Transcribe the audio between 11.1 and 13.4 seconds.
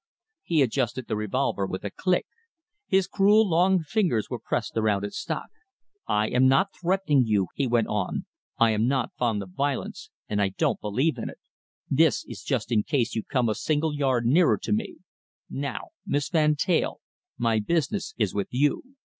in it. This is just in case you